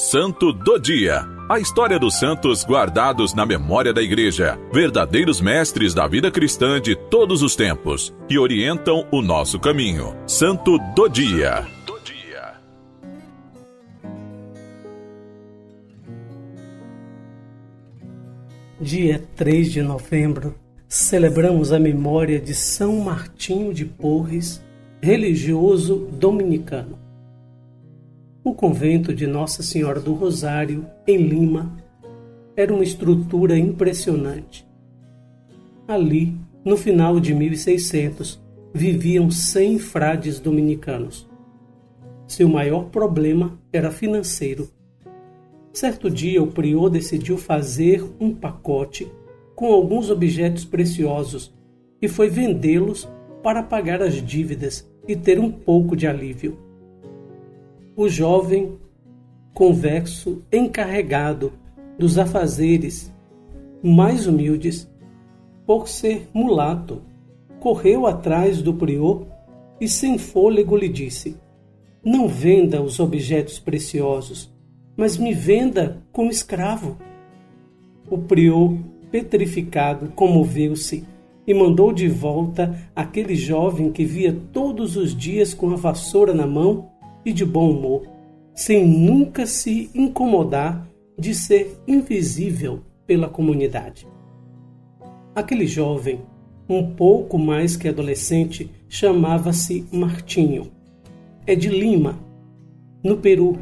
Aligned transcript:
Santo 0.00 0.50
do 0.50 0.78
Dia. 0.78 1.28
A 1.46 1.60
história 1.60 1.98
dos 1.98 2.18
santos 2.18 2.64
guardados 2.64 3.34
na 3.34 3.44
memória 3.44 3.92
da 3.92 4.00
Igreja, 4.00 4.58
verdadeiros 4.72 5.42
mestres 5.42 5.92
da 5.92 6.08
vida 6.08 6.30
cristã 6.30 6.80
de 6.80 6.96
todos 6.96 7.42
os 7.42 7.54
tempos, 7.54 8.10
que 8.26 8.38
orientam 8.38 9.06
o 9.12 9.20
nosso 9.20 9.60
caminho. 9.60 10.16
Santo 10.26 10.78
do 10.96 11.06
Dia. 11.06 11.66
Dia 18.80 19.22
3 19.36 19.70
de 19.70 19.82
novembro, 19.82 20.54
celebramos 20.88 21.74
a 21.74 21.78
memória 21.78 22.40
de 22.40 22.54
São 22.54 23.00
Martinho 23.00 23.74
de 23.74 23.84
Porres, 23.84 24.64
religioso 25.02 26.08
dominicano. 26.10 27.09
Convento 28.60 29.14
de 29.14 29.26
Nossa 29.26 29.62
Senhora 29.62 29.98
do 29.98 30.12
Rosário, 30.12 30.84
em 31.06 31.16
Lima, 31.16 31.74
era 32.54 32.70
uma 32.70 32.84
estrutura 32.84 33.58
impressionante. 33.58 34.68
Ali, 35.88 36.36
no 36.62 36.76
final 36.76 37.18
de 37.18 37.32
1600, 37.32 38.38
viviam 38.74 39.30
100 39.30 39.78
frades 39.78 40.38
dominicanos. 40.38 41.26
Seu 42.28 42.50
maior 42.50 42.90
problema 42.90 43.58
era 43.72 43.90
financeiro. 43.90 44.68
Certo 45.72 46.10
dia, 46.10 46.42
o 46.42 46.48
prior 46.48 46.90
decidiu 46.90 47.38
fazer 47.38 48.04
um 48.20 48.34
pacote 48.34 49.10
com 49.56 49.72
alguns 49.72 50.10
objetos 50.10 50.66
preciosos 50.66 51.50
e 52.02 52.06
foi 52.08 52.28
vendê-los 52.28 53.08
para 53.42 53.62
pagar 53.62 54.02
as 54.02 54.22
dívidas 54.22 54.86
e 55.08 55.16
ter 55.16 55.40
um 55.40 55.50
pouco 55.50 55.96
de 55.96 56.06
alívio 56.06 56.68
o 57.96 58.08
jovem 58.08 58.78
convexo 59.52 60.42
encarregado 60.52 61.52
dos 61.98 62.18
afazeres 62.18 63.12
mais 63.82 64.26
humildes, 64.26 64.90
por 65.66 65.88
ser 65.88 66.28
mulato, 66.32 67.02
correu 67.58 68.06
atrás 68.06 68.60
do 68.62 68.74
prior 68.74 69.26
e 69.80 69.88
sem 69.88 70.18
fôlego 70.18 70.76
lhe 70.76 70.88
disse: 70.88 71.36
Não 72.04 72.28
venda 72.28 72.82
os 72.82 73.00
objetos 73.00 73.58
preciosos, 73.58 74.52
mas 74.96 75.16
me 75.16 75.32
venda 75.32 76.02
como 76.12 76.30
escravo. 76.30 76.98
O 78.10 78.18
prior, 78.18 78.76
petrificado, 79.10 80.08
comoveu-se 80.14 81.04
e 81.46 81.54
mandou 81.54 81.92
de 81.92 82.08
volta 82.08 82.78
aquele 82.94 83.34
jovem 83.34 83.90
que 83.90 84.04
via 84.04 84.36
todos 84.52 84.96
os 84.96 85.16
dias 85.16 85.54
com 85.54 85.70
a 85.70 85.76
vassoura 85.76 86.34
na 86.34 86.46
mão 86.46 86.89
e 87.24 87.32
de 87.32 87.44
bom 87.44 87.70
humor, 87.70 88.02
sem 88.54 88.86
nunca 88.86 89.46
se 89.46 89.90
incomodar 89.94 90.86
de 91.18 91.34
ser 91.34 91.78
invisível 91.86 92.80
pela 93.06 93.28
comunidade. 93.28 94.06
Aquele 95.34 95.66
jovem, 95.66 96.20
um 96.68 96.94
pouco 96.94 97.38
mais 97.38 97.76
que 97.76 97.88
adolescente, 97.88 98.70
chamava-se 98.88 99.86
Martinho. 99.92 100.70
É 101.46 101.54
de 101.54 101.68
Lima, 101.68 102.18
no 103.02 103.16
Peru, 103.16 103.58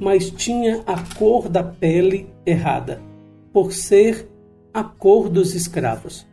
mas 0.00 0.30
tinha 0.30 0.82
a 0.86 1.00
cor 1.16 1.48
da 1.48 1.62
pele 1.62 2.26
errada, 2.44 3.00
por 3.52 3.72
ser 3.72 4.28
a 4.72 4.82
cor 4.82 5.28
dos 5.28 5.54
escravos. 5.54 6.26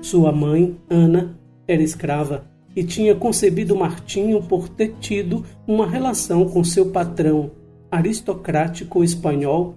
Sua 0.00 0.32
mãe, 0.32 0.76
Ana, 0.90 1.38
era 1.66 1.82
escrava 1.82 2.51
e 2.74 2.82
tinha 2.82 3.14
concebido 3.14 3.76
Martinho 3.76 4.42
por 4.42 4.68
ter 4.68 4.94
tido 5.00 5.44
uma 5.66 5.86
relação 5.86 6.48
com 6.48 6.64
seu 6.64 6.90
patrão 6.90 7.50
aristocrático 7.90 9.04
espanhol 9.04 9.74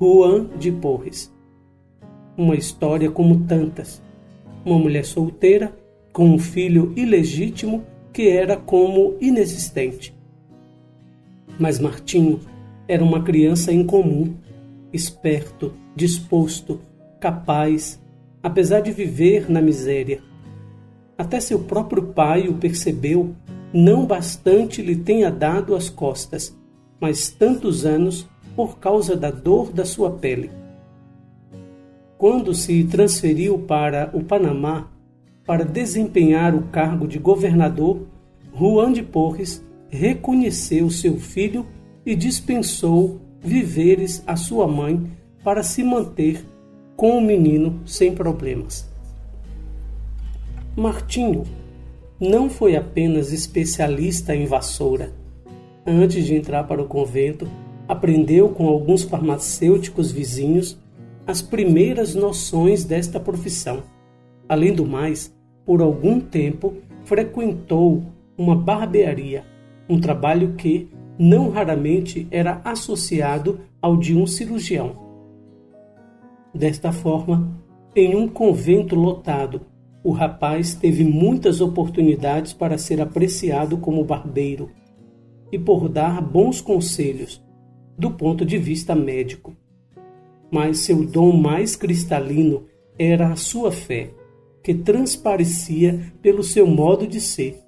Juan 0.00 0.48
de 0.58 0.72
Porres. 0.72 1.32
Uma 2.36 2.56
história 2.56 3.10
como 3.10 3.40
tantas. 3.40 4.02
Uma 4.64 4.78
mulher 4.78 5.04
solteira 5.04 5.76
com 6.12 6.26
um 6.28 6.38
filho 6.38 6.92
ilegítimo 6.96 7.84
que 8.12 8.28
era 8.28 8.56
como 8.56 9.16
inexistente. 9.20 10.16
Mas 11.58 11.78
Martinho 11.78 12.40
era 12.88 13.04
uma 13.04 13.22
criança 13.22 13.72
incomum, 13.72 14.34
esperto, 14.92 15.74
disposto, 15.94 16.80
capaz, 17.20 18.00
apesar 18.42 18.80
de 18.80 18.90
viver 18.90 19.50
na 19.50 19.60
miséria 19.60 20.20
até 21.16 21.40
seu 21.40 21.60
próprio 21.60 22.02
pai 22.02 22.48
o 22.48 22.54
percebeu, 22.54 23.34
não 23.72 24.06
bastante 24.06 24.82
lhe 24.82 24.96
tenha 24.96 25.30
dado 25.30 25.74
as 25.74 25.88
costas, 25.88 26.56
mas 27.00 27.28
tantos 27.30 27.84
anos 27.84 28.28
por 28.54 28.78
causa 28.78 29.16
da 29.16 29.30
dor 29.30 29.72
da 29.72 29.84
sua 29.84 30.10
pele. 30.10 30.50
Quando 32.16 32.54
se 32.54 32.84
transferiu 32.84 33.58
para 33.58 34.10
o 34.14 34.22
Panamá 34.22 34.88
para 35.44 35.64
desempenhar 35.64 36.54
o 36.54 36.62
cargo 36.62 37.06
de 37.06 37.18
governador, 37.18 38.06
Juan 38.56 38.92
de 38.92 39.02
Porres 39.02 39.62
reconheceu 39.90 40.88
seu 40.90 41.18
filho 41.18 41.66
e 42.06 42.14
dispensou 42.14 43.20
viveres 43.40 44.22
à 44.26 44.36
sua 44.36 44.66
mãe 44.66 45.10
para 45.42 45.62
se 45.62 45.82
manter 45.82 46.44
com 46.96 47.18
o 47.18 47.20
menino 47.20 47.80
sem 47.84 48.14
problemas. 48.14 48.93
Martinho 50.76 51.44
não 52.18 52.50
foi 52.50 52.74
apenas 52.74 53.32
especialista 53.32 54.34
em 54.34 54.44
vassoura. 54.44 55.12
Antes 55.86 56.26
de 56.26 56.34
entrar 56.34 56.64
para 56.64 56.82
o 56.82 56.88
convento, 56.88 57.46
aprendeu 57.86 58.48
com 58.48 58.66
alguns 58.66 59.04
farmacêuticos 59.04 60.10
vizinhos 60.10 60.76
as 61.24 61.40
primeiras 61.40 62.16
noções 62.16 62.84
desta 62.84 63.20
profissão. 63.20 63.84
Além 64.48 64.74
do 64.74 64.84
mais, 64.84 65.32
por 65.64 65.80
algum 65.80 66.18
tempo 66.18 66.74
frequentou 67.04 68.02
uma 68.36 68.56
barbearia, 68.56 69.44
um 69.88 70.00
trabalho 70.00 70.54
que 70.54 70.90
não 71.16 71.50
raramente 71.50 72.26
era 72.32 72.60
associado 72.64 73.60
ao 73.80 73.96
de 73.96 74.16
um 74.16 74.26
cirurgião. 74.26 74.96
Desta 76.52 76.90
forma, 76.90 77.48
em 77.94 78.16
um 78.16 78.26
convento 78.26 78.96
lotado 78.96 79.60
o 80.04 80.12
rapaz 80.12 80.74
teve 80.74 81.02
muitas 81.02 81.62
oportunidades 81.62 82.52
para 82.52 82.76
ser 82.76 83.00
apreciado 83.00 83.78
como 83.78 84.04
barbeiro 84.04 84.70
e 85.50 85.58
por 85.58 85.88
dar 85.88 86.20
bons 86.20 86.60
conselhos 86.60 87.42
do 87.96 88.10
ponto 88.10 88.44
de 88.44 88.58
vista 88.58 88.94
médico. 88.94 89.56
Mas 90.50 90.80
seu 90.80 91.06
dom 91.06 91.32
mais 91.32 91.74
cristalino 91.74 92.66
era 92.98 93.32
a 93.32 93.36
sua 93.36 93.72
fé, 93.72 94.10
que 94.62 94.74
transparecia 94.74 96.12
pelo 96.20 96.42
seu 96.42 96.66
modo 96.66 97.06
de 97.06 97.20
ser. 97.20 97.58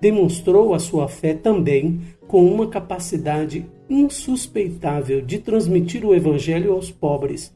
Demonstrou 0.00 0.72
a 0.72 0.78
sua 0.78 1.08
fé 1.08 1.34
também 1.34 2.00
com 2.28 2.46
uma 2.46 2.68
capacidade 2.68 3.66
insuspeitável 3.90 5.20
de 5.20 5.38
transmitir 5.40 6.04
o 6.04 6.14
Evangelho 6.14 6.72
aos 6.72 6.90
pobres 6.90 7.52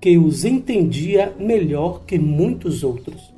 que 0.00 0.18
os 0.18 0.44
entendia 0.44 1.34
melhor 1.38 2.04
que 2.04 2.18
muitos 2.18 2.84
outros. 2.84 3.34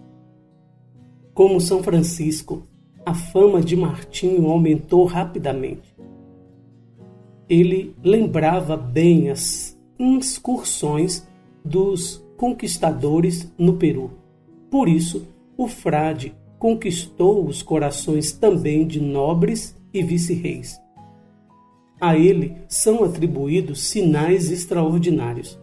Como 1.32 1.60
São 1.60 1.82
Francisco, 1.82 2.66
a 3.06 3.14
fama 3.14 3.60
de 3.60 3.76
Martinho 3.76 4.50
aumentou 4.50 5.04
rapidamente. 5.04 5.94
Ele 7.48 7.94
lembrava 8.02 8.76
bem 8.76 9.30
as 9.30 9.78
excursões 9.98 11.26
dos 11.64 12.22
conquistadores 12.36 13.50
no 13.56 13.74
Peru. 13.74 14.10
Por 14.70 14.88
isso, 14.88 15.26
o 15.56 15.66
frade 15.66 16.34
conquistou 16.58 17.47
os 17.47 17.62
corações 17.62 18.32
também 18.32 18.86
de 18.86 19.00
nobres 19.00 19.76
e 19.94 20.02
vice-reis. 20.02 20.78
A 22.00 22.16
ele 22.16 22.56
são 22.68 23.03
atribuídos 23.03 23.80
sinais 23.80 24.50
extraordinários 24.50 25.59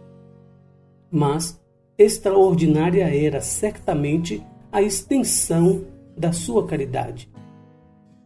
mas 1.16 1.58
extraordinária 1.96 3.04
era 3.04 3.40
certamente 3.40 4.42
a 4.70 4.82
extensão 4.82 5.86
da 6.14 6.30
sua 6.30 6.66
caridade. 6.66 7.30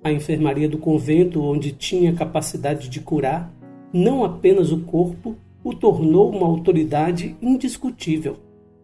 A 0.02 0.10
enfermaria 0.10 0.68
do 0.68 0.76
convento, 0.76 1.40
onde 1.40 1.70
tinha 1.70 2.12
capacidade 2.12 2.88
de 2.88 2.98
curar 3.00 3.54
não 3.92 4.24
apenas 4.24 4.72
o 4.72 4.80
corpo, 4.80 5.36
o 5.62 5.72
tornou 5.72 6.30
uma 6.30 6.46
autoridade 6.46 7.36
indiscutível. 7.40 8.38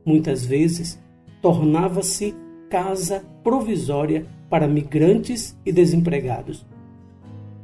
Muitas 0.04 0.46
vezes, 0.46 1.02
tornava-se 1.42 2.32
casa 2.70 3.24
provisória 3.42 4.24
para 4.48 4.68
migrantes 4.68 5.58
e 5.66 5.72
desempregados. 5.72 6.64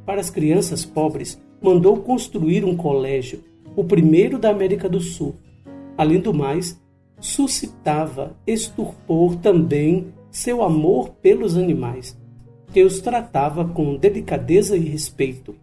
Para 0.05 0.19
as 0.19 0.29
crianças 0.29 0.83
pobres, 0.83 1.41
mandou 1.61 1.95
construir 1.97 2.65
um 2.65 2.75
colégio, 2.75 3.41
o 3.77 3.83
primeiro 3.85 4.37
da 4.37 4.49
América 4.49 4.89
do 4.89 4.99
Sul, 4.99 5.35
Além 5.97 6.19
do 6.19 6.33
mais, 6.33 6.81
suscitava 7.19 8.35
estupor 8.45 9.35
também 9.35 10.13
seu 10.31 10.63
amor 10.63 11.09
pelos 11.21 11.55
animais, 11.55 12.19
que 12.73 12.83
os 12.83 12.99
tratava 12.99 13.65
com 13.65 13.95
delicadeza 13.95 14.75
e 14.75 14.81
respeito. 14.81 15.55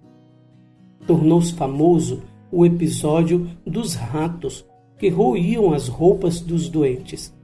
Tornou-se 1.07 1.53
famoso 1.53 2.23
o 2.53 2.65
episódio 2.65 3.49
dos 3.67 3.95
ratos 3.95 4.65
que 4.99 5.09
roíam 5.09 5.73
as 5.73 5.89
roupas 5.89 6.41
dos 6.41 6.69
doentes. 6.69 7.35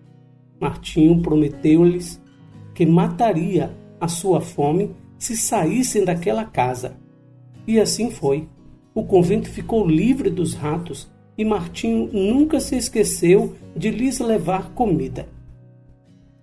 Martinho 0.61 1.21
prometeu-lhes 1.21 2.21
que 2.75 2.87
mataria 2.87 3.75
a 4.01 4.09
sua 4.09 4.41
fome 4.41 4.91
se 5.19 5.37
saíssem 5.37 6.05
daquela 6.05 6.45
casa. 6.45 6.97
E 7.67 7.81
assim 7.81 8.11
foi. 8.11 8.49
O 8.95 9.03
convento 9.05 9.49
ficou 9.51 9.87
livre 9.87 10.31
dos 10.31 10.55
ratos 10.55 11.11
e 11.37 11.45
Martinho 11.45 12.09
nunca 12.13 12.61
se 12.61 12.77
esqueceu 12.77 13.55
de 13.77 13.91
lhes 13.91 14.19
levar 14.19 14.73
comida. 14.73 15.29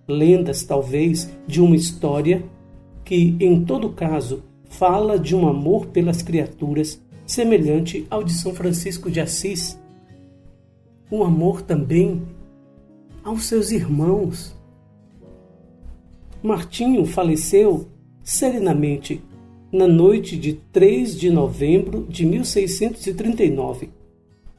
Lendas, 0.06 0.62
talvez, 0.62 1.30
de 1.46 1.60
uma 1.60 1.74
história 1.74 2.44
que, 3.04 3.36
em 3.40 3.64
todo 3.64 3.90
caso, 3.90 4.42
fala 4.68 5.18
de 5.18 5.34
um 5.34 5.48
amor 5.48 5.86
pelas 5.86 6.22
criaturas 6.22 7.00
semelhante 7.26 8.06
ao 8.10 8.22
de 8.22 8.32
São 8.32 8.54
Francisco 8.54 9.10
de 9.10 9.20
Assis. 9.20 9.78
Um 11.10 11.22
amor 11.22 11.62
também 11.62 12.22
aos 13.22 13.44
seus 13.44 13.70
irmãos. 13.70 14.54
Martinho 16.42 17.06
faleceu 17.06 17.88
serenamente 18.22 19.22
na 19.72 19.88
noite 19.88 20.36
de 20.36 20.52
3 20.72 21.18
de 21.18 21.30
novembro 21.30 22.06
de 22.08 22.24
1639. 22.26 23.90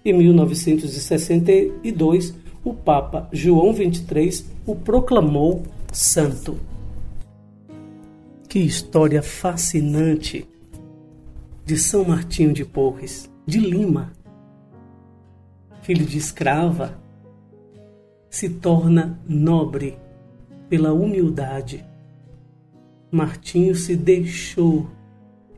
Em 0.06 0.14
1962, 0.14 2.34
o 2.64 2.74
Papa 2.76 3.28
João 3.34 3.74
XXIII 3.74 4.46
o 4.64 4.76
proclamou 4.76 5.64
santo. 5.92 6.60
Que 8.48 8.60
história 8.60 9.24
fascinante 9.24 10.48
de 11.66 11.76
São 11.76 12.06
Martinho 12.06 12.54
de 12.54 12.64
Porres, 12.64 13.28
de 13.48 13.58
Lima. 13.58 14.14
Filho 15.82 16.06
de 16.06 16.20
escrava, 16.20 17.02
se 18.30 18.48
torna 18.48 19.20
nobre 19.28 19.98
pela 20.70 20.94
humildade. 20.94 21.84
Martinho 23.10 23.74
se 23.74 23.96
deixou 23.96 24.86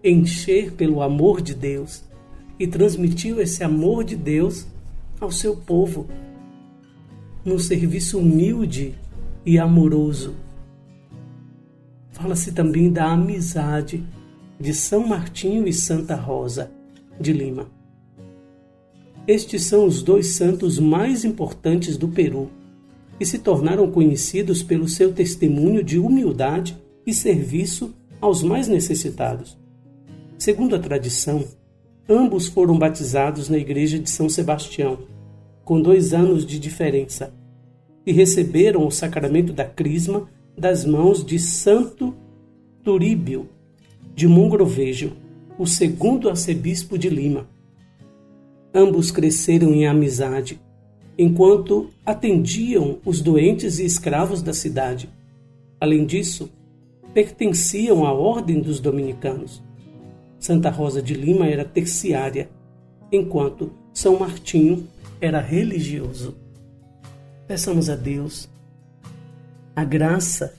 encher 0.02 0.72
pelo 0.72 1.02
amor 1.02 1.42
de 1.42 1.54
Deus 1.54 2.07
e 2.60 2.68
transmitiu 2.68 3.40
esse 3.40 3.64
amor 3.64 4.04
de 4.04 4.16
Deus 4.16 4.66
ao 5.20 5.32
seu 5.32 5.56
povo, 5.56 6.08
num 7.44 7.60
serviço 7.60 8.20
humilde 8.20 8.96
e 9.46 9.58
amoroso. 9.58 10.36
Fala-se 12.12 12.52
também 12.52 12.92
da 12.92 13.12
amizade 13.12 14.04
de 14.60 14.74
São 14.74 15.08
Martinho 15.08 15.68
e 15.68 15.74
Santa 15.74 16.16
Rosa 16.16 16.72
de 17.20 17.32
Lima. 17.32 17.70
Estes 19.28 19.64
são 19.64 19.86
os 19.86 20.02
dois 20.02 20.36
santos 20.36 20.80
mais 20.80 21.26
importantes 21.26 21.98
do 21.98 22.08
Peru 22.08 22.50
e 23.20 23.26
se 23.26 23.40
tornaram 23.40 23.92
conhecidos 23.92 24.64
pelo 24.64 24.88
seu 24.88 25.14
testemunho 25.14 25.84
de 25.84 26.00
humildade 26.00 26.78
e 27.06 27.14
serviço 27.14 27.94
aos 28.22 28.42
mais 28.42 28.68
necessitados. 28.68 29.58
Segundo 30.38 30.76
a 30.76 30.80
tradição, 30.80 31.44
ambos 32.10 32.48
foram 32.48 32.78
batizados 32.78 33.50
na 33.50 33.58
igreja 33.58 34.00
de 34.00 34.10
São 34.10 34.30
Sebastião, 34.30 35.00
com 35.64 35.82
dois 35.82 36.14
anos 36.14 36.46
de 36.46 36.60
diferença, 36.60 37.34
e 38.06 38.12
receberam 38.12 38.88
o 38.88 38.92
sacramento 38.92 39.52
da 39.52 39.66
Crisma 39.66 40.30
das 40.58 40.86
mãos 40.86 41.26
de 41.26 41.38
Santo 41.38 42.16
Turíbio 42.84 43.50
de 44.16 44.28
Mongrovejo, 44.28 45.14
o 45.60 45.68
segundo 45.68 46.30
arcebispo 46.30 46.98
de 46.98 47.10
Lima. 47.10 47.48
Ambos 48.74 49.12
cresceram 49.12 49.74
em 49.74 49.86
amizade, 49.86 50.60
enquanto 51.18 51.90
atendiam 52.06 52.98
os 53.06 53.22
doentes 53.22 53.80
e 53.80 53.86
escravos 53.86 54.42
da 54.42 54.54
cidade. 54.54 55.10
Além 55.80 56.06
disso, 56.06 56.50
pertenciam 57.14 58.06
à 58.06 58.14
Ordem 58.14 58.60
dos 58.60 58.80
Dominicanos. 58.80 59.62
Santa 60.48 60.70
Rosa 60.70 61.02
de 61.02 61.14
Lima 61.14 61.46
era 61.46 61.66
terciária, 61.66 62.50
enquanto 63.12 63.74
São 63.94 64.18
Martinho 64.18 64.88
era 65.20 65.42
religioso. 65.42 66.38
Peçamos 67.46 67.90
a 67.90 67.98
Deus 67.98 68.48
a 69.76 69.84
graça 69.84 70.56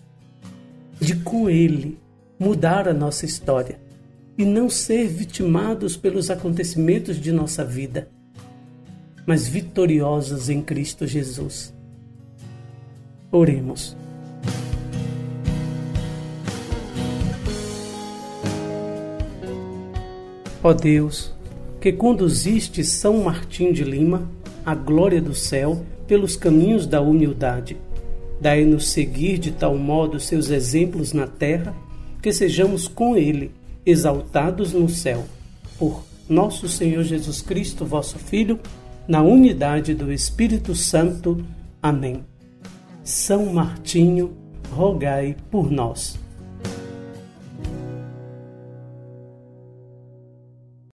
de 1.00 1.16
com 1.16 1.48
Ele 1.48 1.98
mudar 2.38 2.86
a 2.86 2.92
nossa 2.92 3.24
história 3.24 3.80
e 4.36 4.44
não 4.44 4.68
ser 4.68 5.08
vitimados 5.08 5.96
pelos 5.96 6.28
acontecimentos 6.28 7.18
de 7.18 7.32
nossa 7.32 7.64
vida, 7.64 8.10
mas 9.26 9.48
vitoriosos 9.48 10.50
em 10.50 10.60
Cristo 10.60 11.06
Jesus. 11.06 11.72
Oremos. 13.32 13.96
Ó 20.62 20.72
Deus, 20.72 21.32
que 21.80 21.92
conduziste 21.92 22.82
São 22.82 23.22
Martim 23.22 23.72
de 23.72 23.84
Lima 23.84 24.28
à 24.66 24.74
glória 24.74 25.20
do 25.20 25.34
céu 25.34 25.84
pelos 26.06 26.36
caminhos 26.36 26.86
da 26.86 27.00
humildade, 27.00 27.76
dai-nos 28.40 28.88
seguir 28.88 29.38
de 29.38 29.52
tal 29.52 29.76
modo 29.76 30.18
seus 30.18 30.50
exemplos 30.50 31.12
na 31.12 31.26
terra, 31.26 31.74
que 32.20 32.32
sejamos 32.32 32.88
com 32.88 33.16
ele 33.16 33.52
exaltados 33.86 34.72
no 34.72 34.88
céu. 34.88 35.24
Por 35.78 36.02
nosso 36.28 36.68
Senhor 36.68 37.04
Jesus 37.04 37.40
Cristo, 37.40 37.84
vosso 37.84 38.18
Filho, 38.18 38.58
na 39.06 39.22
unidade 39.22 39.94
do 39.94 40.12
Espírito 40.12 40.74
Santo. 40.74 41.42
Amém. 41.80 42.24
São 43.04 43.46
Martinho, 43.46 44.36
rogai 44.70 45.36
por 45.50 45.70
nós. 45.70 46.18